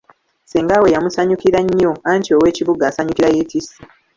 [0.43, 3.75] Ssenga we yamusanyukira nnyo anti ow'ekibuga asanyukira yeetisse.